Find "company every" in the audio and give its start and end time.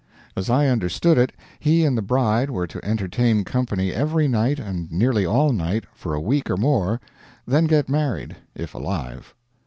3.43-4.27